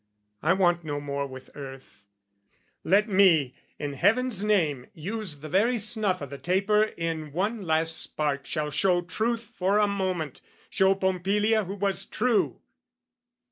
I 0.41 0.53
want 0.53 0.83
no 0.83 0.99
more 0.99 1.27
with 1.27 1.51
earth. 1.53 2.07
Let 2.83 3.07
me, 3.07 3.53
in 3.77 3.93
heaven's 3.93 4.43
name, 4.43 4.87
use 4.95 5.41
the 5.41 5.47
very 5.47 5.77
snuff 5.77 6.23
O' 6.23 6.25
the 6.25 6.39
taper 6.39 6.81
in 6.97 7.31
one 7.33 7.61
last 7.61 8.01
spark 8.01 8.47
shall 8.47 8.71
show 8.71 9.01
truth 9.03 9.51
For 9.55 9.77
a 9.77 9.85
moment, 9.85 10.41
show 10.71 10.95
Pompilia 10.95 11.65
who 11.65 11.75
was 11.75 12.07
true! 12.07 12.61